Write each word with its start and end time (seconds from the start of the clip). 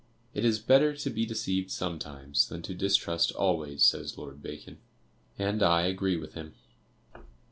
'It 0.33 0.43
is 0.43 0.57
better 0.57 0.95
to 0.95 1.11
be 1.11 1.27
deceived 1.27 1.69
sometimes, 1.69 2.47
than 2.47 2.63
to 2.63 2.73
distrust 2.73 3.31
always,' 3.33 3.83
says 3.83 4.17
Lord 4.17 4.41
Bacon, 4.41 4.79
and 5.37 5.61
I 5.61 5.83
agree 5.83 6.17
with 6.17 6.33
him. 6.33 6.55